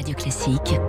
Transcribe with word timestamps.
Radio 0.00 0.14
Classique. 0.14 0.80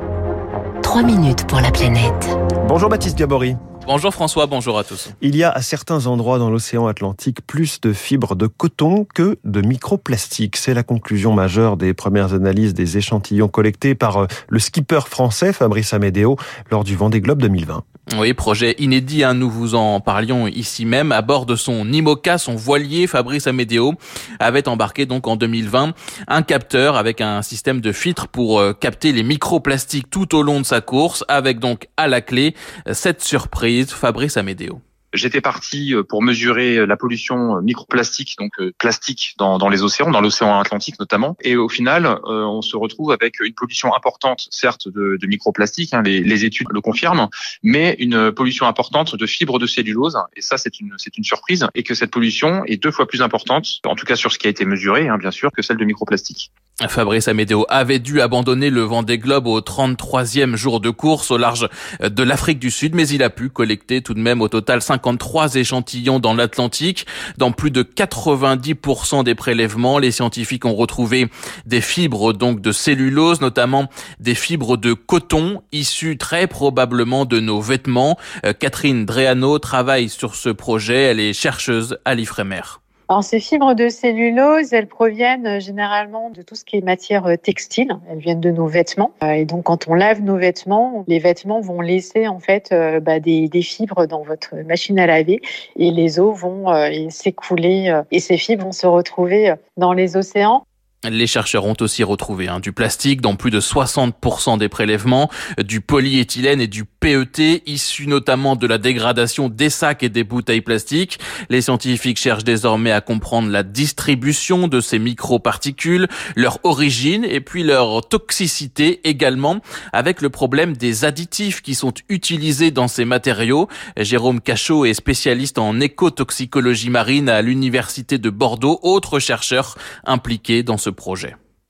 3 0.84 1.03
minutes 1.03 1.46
pour 1.46 1.59
la 1.59 1.69
planète. 1.69 2.29
Bonjour 2.69 2.88
Baptiste 2.88 3.17
Gabory. 3.17 3.57
Bonjour 3.88 4.13
François, 4.13 4.46
bonjour 4.46 4.77
à 4.77 4.83
tous. 4.83 5.12
Il 5.21 5.35
y 5.35 5.43
a 5.43 5.49
à 5.49 5.62
certains 5.62 6.05
endroits 6.05 6.38
dans 6.38 6.52
l'océan 6.52 6.86
Atlantique 6.86 7.46
plus 7.46 7.81
de 7.81 7.93
fibres 7.93 8.36
de 8.36 8.46
coton 8.46 9.05
que 9.13 9.39
de 9.43 9.61
microplastiques. 9.61 10.55
C'est 10.55 10.75
la 10.75 10.84
conclusion 10.84 11.34
majeure 11.34 11.77
des 11.77 11.94
premières 11.94 12.33
analyses 12.33 12.75
des 12.75 12.97
échantillons 12.97 13.47
collectés 13.47 13.96
par 13.96 14.17
euh, 14.17 14.28
le 14.49 14.59
skipper 14.59 15.02
français 15.07 15.52
Fabrice 15.52 15.94
Amédéo 15.94 16.38
lors 16.70 16.84
du 16.84 16.95
Vendée 16.95 17.21
Globe 17.21 17.41
2020. 17.41 17.84
Oui, 18.17 18.34
projet 18.34 18.75
inédit, 18.77 19.23
hein, 19.23 19.36
nous 19.36 19.49
vous 19.49 19.75
en 19.75 20.02
parlions 20.02 20.48
ici 20.48 20.86
même. 20.86 21.11
À 21.11 21.21
bord 21.21 21.45
de 21.45 21.55
son 21.55 21.89
IMOCA, 21.91 22.38
son 22.38 22.55
voilier, 22.55 23.07
Fabrice 23.07 23.48
Amédéo 23.48 23.93
avait 24.39 24.68
embarqué 24.68 25.05
donc 25.05 25.27
en 25.27 25.36
2020 25.38 25.93
un 26.27 26.41
capteur 26.41 26.98
avec 26.98 27.21
un 27.21 27.41
système 27.41 27.79
de 27.79 27.91
filtre 27.91 28.27
pour 28.27 28.59
euh, 28.59 28.73
capter 28.73 29.13
les 29.13 29.23
microplastiques 29.23 30.09
tout 30.09 30.35
au 30.35 30.43
long 30.43 30.59
de 30.59 30.66
sa 30.66 30.82
course, 30.82 31.23
avec 31.27 31.59
donc 31.59 31.88
à 31.95 32.07
la 32.07 32.21
clé 32.21 32.55
cette 32.91 33.21
surprise, 33.21 33.70
Fabrice 33.89 34.38
Amédéo. 34.38 34.81
J'étais 35.13 35.41
parti 35.41 35.93
euh, 35.93 36.03
pour 36.03 36.23
mesurer 36.23 36.77
euh, 36.77 36.85
la 36.85 36.95
pollution 36.95 37.57
euh, 37.57 37.62
microplastique, 37.62 38.38
donc 38.39 38.53
plastique 38.77 39.35
dans, 39.38 39.67
les 39.67 39.84
océans, 39.84 40.09
dans 40.09 40.21
l'océan 40.21 40.57
Atlantique 40.59 40.99
notamment. 40.99 41.35
Et 41.41 41.57
au 41.57 41.67
final, 41.67 42.20
on 42.26 42.62
se 42.62 42.77
retrouve 42.77 43.12
avec 43.12 43.39
une 43.39 43.53
pollution 43.53 43.95
importante, 43.95 44.48
certes 44.52 44.88
de, 44.88 45.27
microplastique, 45.27 45.93
hein, 45.93 46.02
les, 46.02 46.45
études 46.45 46.67
le 46.71 46.81
confirment, 46.81 47.27
mais 47.63 47.95
une 47.99 48.31
pollution 48.31 48.67
importante 48.67 49.15
de 49.15 49.26
fibres 49.26 49.59
de 49.59 49.65
cellulose. 49.65 50.17
Et 50.35 50.41
ça, 50.41 50.57
c'est 50.57 50.79
une, 50.79 50.93
c'est 50.98 51.17
une 51.17 51.23
surprise. 51.23 51.67
Et 51.76 51.84
que 51.84 51.95
cette 51.95 52.12
pollution 52.12 52.63
est 52.65 52.77
deux 52.77 52.91
fois 52.91 53.07
plus 53.07 53.21
importante, 53.21 53.79
en 53.85 53.95
tout 53.95 54.05
cas 54.05 54.15
sur 54.15 54.31
ce 54.31 54.38
qui 54.38 54.48
a 54.48 54.49
été 54.49 54.65
mesuré, 54.65 55.07
hein, 55.07 55.17
bien 55.17 55.31
sûr, 55.31 55.51
que 55.51 55.62
celle 55.62 55.77
de 55.77 55.85
microplastique. 55.85 56.51
Fabrice 56.88 57.27
Amédéo 57.27 57.66
avait 57.70 57.99
dû 57.99 58.21
abandonner 58.21 58.70
le 58.70 58.81
Vendée 58.81 59.17
Globe 59.17 59.48
au 59.48 59.59
33e 59.59 60.55
jour 60.55 60.80
de 60.80 60.90
course 60.90 61.31
au 61.31 61.38
large 61.38 61.70
de 62.02 62.23
l'Afrique 62.23 62.60
du 62.60 62.71
Sud, 62.71 62.96
mais 62.96 63.07
il 63.07 63.24
a 63.24 63.29
pu 63.29 63.49
collecter 63.49 64.02
tout 64.02 64.14
de 64.14 64.20
même 64.20 64.42
au 64.42 64.48
total 64.48 64.82
53 64.82 65.56
échantillons 65.56 66.20
dans 66.20 66.34
l'Atlantique. 66.34 67.06
Dans 67.38 67.52
plus 67.52 67.72
de 67.72 67.84
90% 67.84 69.24
des 69.24 69.36
prélèvements, 69.36 70.00
les 70.00 70.12
scientifiques 70.12 70.66
ont 70.66 70.76
retrouvé 70.76 71.30
des 71.66 71.82
fibres 71.82 72.34
donc 72.34 72.62
de 72.62 72.72
cellulose, 72.72 73.42
notamment 73.42 73.88
des 74.20 74.36
fibres 74.36 74.78
de 74.78 74.94
coton 74.94 75.62
issues 75.72 76.18
très 76.18 76.48
probablement 76.48 77.26
de 77.26 77.40
nos 77.40 77.62
vêtements. 77.62 78.18
Euh, 78.46 78.54
Catherine 78.54 79.06
Dreano 79.06 79.59
travaille 79.59 80.09
sur 80.09 80.36
ce 80.36 80.50
projet. 80.50 81.04
Elle 81.04 81.20
est 81.20 81.34
chercheuse 81.34 81.98
à 82.06 82.16
l'IFREMER. 82.16 82.81
Alors, 83.12 83.26
ces 83.26 83.42
fibres 83.42 83.73
de 83.73 83.90
cellulose, 83.90 84.72
elles 84.72 84.88
proviennent 84.88 85.45
euh, 85.45 85.59
généralement 85.59 86.30
de 86.30 86.44
tout 86.44 86.56
ce 86.56 86.64
qui 86.64 86.78
est 86.78 86.81
matière 86.81 87.26
euh, 87.26 87.36
textile. 87.36 87.92
Elles 88.09 88.20
viennent 88.20 88.40
de 88.40 88.52
nos 88.52 88.68
vêtements. 88.68 89.12
Euh, 89.22 89.31
et 89.31 89.44
donc, 89.44 89.64
quand 89.64 89.90
on 89.90 89.95
lave 89.95 90.22
nos 90.22 90.38
vêtements, 90.38 91.03
les 91.09 91.20
vêtements 91.20 91.59
vont 91.59 91.81
laisser 91.81 92.30
en 92.30 92.40
fait 92.40 92.73
bah, 93.02 93.20
des, 93.20 93.50
des, 93.50 93.64
fibres 93.64 94.08
dans 94.08 94.23
votre 94.23 94.56
machine 94.66 94.98
à 94.98 95.08
laver 95.08 95.42
et 95.76 95.92
les 95.92 96.22
eaux 96.22 96.31
vont 96.31 96.68
s'écouler 97.09 98.02
et 98.12 98.20
ces 98.22 98.38
fibres 98.38 98.64
vont 98.64 98.72
se 98.72 98.88
retrouver 98.88 99.56
dans 99.75 99.92
les 99.92 100.16
océans. 100.16 100.66
Les 101.10 101.26
chercheurs 101.26 101.66
ont 101.66 101.76
aussi 101.82 102.04
retrouvé 102.04 102.48
hein, 102.48 102.60
du 102.60 102.74
plastique 102.74 103.22
dans 103.22 103.36
plus 103.36 103.50
de 103.50 103.60
60% 103.60 104.60
des 104.60 104.70
prélèvements, 104.70 105.32
du 105.58 105.82
polyéthylène 105.82 106.62
et 106.62 106.68
du 106.68 106.86
PET, 106.86 107.64
issus 107.66 108.06
notamment 108.06 108.56
de 108.56 108.68
la 108.68 108.78
dégradation 108.78 109.50
des 109.50 109.72
sacs 109.72 110.04
et 110.04 110.10
des 110.10 110.24
bouteilles 110.24 110.62
plastiques. 110.62 111.18
Les 111.50 111.62
scientifiques 111.62 112.20
cherchent 112.20 112.44
désormais 112.44 112.92
à 112.92 113.02
comprendre 113.02 113.50
la 113.50 113.64
distribution 113.64 114.68
de 114.68 114.80
ces 114.80 115.00
microparticules, 115.00 116.08
leur 116.36 116.60
origine 116.62 117.26
et 117.26 117.42
puis 117.42 117.64
leur 117.64 118.08
toxicité 118.08 119.02
également, 119.04 119.60
avec 119.94 120.22
le 120.22 120.30
problème 120.30 120.78
des 120.78 121.04
additifs 121.04 121.64
qui 121.64 121.74
sont 121.74 121.96
utilisés 122.10 122.70
dans 122.70 122.88
ces 122.88 123.06
matériaux. 123.06 123.68
Jérôme 123.98 124.40
Cachot 124.40 124.86
est 124.86 124.94
spécialiste 124.94 125.58
en 125.58 125.80
écotoxicologie 125.80 126.92
marine 126.92 127.28
à 127.28 127.42
l'université 127.42 128.20
de 128.20 128.30
Bordeaux, 128.30 128.80
autre 128.84 129.18
chercheur 129.18 129.80
impliqué 130.06 130.62
dans 130.62 130.78
ce 130.78 130.91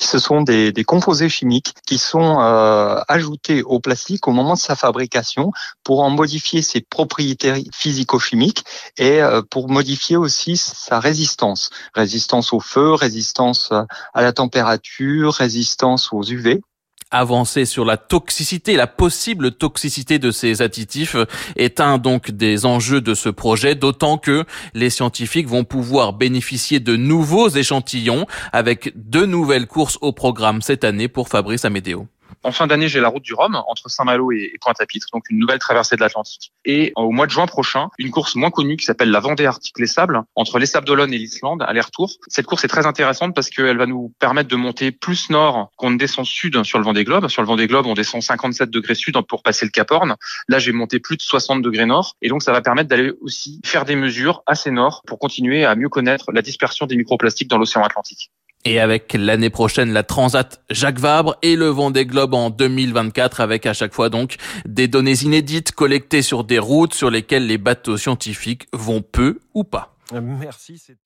ce 0.03 0.19
sont 0.19 0.41
des, 0.41 0.73
composés 0.85 1.29
chimiques 1.29 1.75
qui 1.85 1.97
sont 1.97 2.39
euh, 2.41 2.99
ajoutés 3.07 3.63
au 3.63 3.79
plastique 3.79 4.27
au 4.27 4.31
moment 4.31 4.55
de 4.55 4.59
sa 4.59 4.75
fabrication 4.75 5.51
pour 5.83 6.01
en 6.01 6.09
modifier 6.09 6.61
ses 6.61 6.81
propriétés 6.81 7.63
physico-chimiques 7.71 8.65
et 8.97 9.21
euh, 9.21 9.41
pour 9.41 9.69
modifier 9.69 10.17
aussi 10.17 10.57
sa 10.57 10.99
résistance. 10.99 11.69
Résistance 11.93 12.51
au 12.51 12.59
feu, 12.59 12.93
résistance 12.93 13.71
à 13.71 14.21
la 14.21 14.33
température, 14.33 15.33
résistance 15.33 16.11
aux 16.11 16.23
UV 16.23 16.61
avancer 17.11 17.65
sur 17.65 17.85
la 17.85 17.97
toxicité, 17.97 18.75
la 18.75 18.87
possible 18.87 19.51
toxicité 19.51 20.19
de 20.19 20.31
ces 20.31 20.61
additifs 20.61 21.15
est 21.55 21.79
un 21.79 21.97
donc 21.97 22.31
des 22.31 22.65
enjeux 22.65 23.01
de 23.01 23.13
ce 23.13 23.29
projet, 23.29 23.75
d'autant 23.75 24.17
que 24.17 24.45
les 24.73 24.89
scientifiques 24.89 25.47
vont 25.47 25.63
pouvoir 25.63 26.13
bénéficier 26.13 26.79
de 26.79 26.95
nouveaux 26.95 27.49
échantillons 27.49 28.25
avec 28.53 28.93
deux 28.95 29.25
nouvelles 29.25 29.67
courses 29.67 29.97
au 30.01 30.11
programme 30.11 30.61
cette 30.61 30.83
année 30.83 31.07
pour 31.07 31.27
Fabrice 31.27 31.65
Amédéo. 31.65 32.07
En 32.43 32.51
fin 32.51 32.65
d'année, 32.65 32.87
j'ai 32.87 32.99
la 32.99 33.09
route 33.09 33.23
du 33.23 33.33
Rhum 33.33 33.55
entre 33.67 33.89
Saint-Malo 33.89 34.31
et 34.31 34.57
Pointe-à-Pitre, 34.61 35.07
donc 35.13 35.29
une 35.29 35.37
nouvelle 35.37 35.59
traversée 35.59 35.95
de 35.95 36.01
l'Atlantique. 36.01 36.51
Et 36.65 36.91
au 36.95 37.11
mois 37.11 37.27
de 37.27 37.31
juin 37.31 37.45
prochain, 37.45 37.89
une 37.99 38.09
course 38.09 38.35
moins 38.35 38.49
connue 38.49 38.77
qui 38.77 38.85
s'appelle 38.85 39.11
la 39.11 39.19
Vendée 39.19 39.45
Arctique 39.45 39.77
Les 39.77 39.87
Sables 39.87 40.23
entre 40.35 40.57
les 40.57 40.65
Sables 40.65 40.87
d'Olonne 40.87 41.13
et 41.13 41.17
l'Islande, 41.17 41.63
aller-retour. 41.67 42.11
Cette 42.27 42.47
course 42.47 42.63
est 42.63 42.67
très 42.67 42.87
intéressante 42.87 43.35
parce 43.35 43.49
qu'elle 43.49 43.77
va 43.77 43.85
nous 43.85 44.13
permettre 44.19 44.49
de 44.49 44.55
monter 44.55 44.91
plus 44.91 45.29
nord 45.29 45.69
qu'on 45.77 45.91
ne 45.91 45.97
descend 45.97 46.25
sud 46.25 46.63
sur 46.63 46.79
le 46.79 46.83
Vendée 46.85 47.03
Globe. 47.03 47.27
Sur 47.27 47.43
le 47.43 47.47
Vendée 47.47 47.67
Globe, 47.67 47.85
on 47.85 47.93
descend 47.93 48.23
57 48.23 48.69
degrés 48.69 48.95
sud 48.95 49.15
pour 49.27 49.43
passer 49.43 49.65
le 49.65 49.71
Cap 49.71 49.91
Horn. 49.91 50.15
Là, 50.47 50.59
j'ai 50.59 50.71
monté 50.71 50.99
plus 50.99 51.17
de 51.17 51.21
60 51.21 51.61
degrés 51.61 51.85
nord. 51.85 52.15
Et 52.21 52.29
donc, 52.29 52.41
ça 52.41 52.51
va 52.51 52.61
permettre 52.61 52.89
d'aller 52.89 53.11
aussi 53.21 53.61
faire 53.63 53.85
des 53.85 53.95
mesures 53.95 54.41
assez 54.47 54.71
nord 54.71 55.03
pour 55.05 55.19
continuer 55.19 55.63
à 55.63 55.75
mieux 55.75 55.89
connaître 55.89 56.31
la 56.31 56.41
dispersion 56.41 56.87
des 56.87 56.95
microplastiques 56.95 57.49
dans 57.49 57.57
l'océan 57.57 57.83
Atlantique. 57.83 58.31
Et 58.63 58.79
avec 58.79 59.13
l'année 59.13 59.49
prochaine 59.49 59.91
la 59.91 60.03
Transat 60.03 60.63
Jacques 60.69 60.99
Vabre 60.99 61.35
et 61.41 61.55
le 61.55 61.67
Vendée 61.67 62.05
Globe 62.05 62.35
en 62.35 62.51
2024 62.51 63.41
avec 63.41 63.65
à 63.65 63.73
chaque 63.73 63.93
fois 63.93 64.09
donc 64.09 64.35
des 64.65 64.87
données 64.87 65.23
inédites 65.23 65.71
collectées 65.71 66.21
sur 66.21 66.43
des 66.43 66.59
routes 66.59 66.93
sur 66.93 67.09
lesquelles 67.09 67.47
les 67.47 67.57
bateaux 67.57 67.97
scientifiques 67.97 68.67
vont 68.71 69.01
peu 69.01 69.39
ou 69.55 69.63
pas. 69.63 69.95
Merci, 70.13 70.77
c'était 70.77 71.01